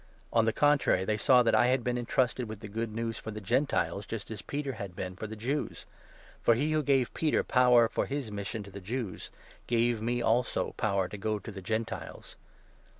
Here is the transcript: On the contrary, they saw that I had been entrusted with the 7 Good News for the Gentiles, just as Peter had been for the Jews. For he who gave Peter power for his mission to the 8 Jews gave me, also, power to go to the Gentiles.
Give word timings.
On 0.33 0.45
the 0.45 0.51
contrary, 0.51 1.05
they 1.05 1.15
saw 1.15 1.43
that 1.43 1.53
I 1.53 1.67
had 1.67 1.83
been 1.83 1.95
entrusted 1.95 2.49
with 2.49 2.61
the 2.61 2.67
7 2.67 2.73
Good 2.79 2.95
News 2.95 3.19
for 3.19 3.29
the 3.29 3.39
Gentiles, 3.39 4.07
just 4.07 4.31
as 4.31 4.41
Peter 4.41 4.71
had 4.73 4.95
been 4.95 5.15
for 5.15 5.27
the 5.27 5.35
Jews. 5.35 5.85
For 6.41 6.55
he 6.55 6.71
who 6.71 6.81
gave 6.81 7.13
Peter 7.13 7.43
power 7.43 7.87
for 7.87 8.07
his 8.07 8.31
mission 8.31 8.63
to 8.63 8.71
the 8.71 8.79
8 8.79 8.83
Jews 8.83 9.29
gave 9.67 10.01
me, 10.01 10.19
also, 10.19 10.71
power 10.71 11.07
to 11.07 11.19
go 11.19 11.37
to 11.37 11.51
the 11.51 11.61
Gentiles. 11.61 12.35